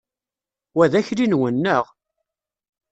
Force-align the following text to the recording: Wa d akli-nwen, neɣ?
Wa 0.75 0.85
d 0.91 0.93
akli-nwen, 0.99 1.55
neɣ? 1.57 1.85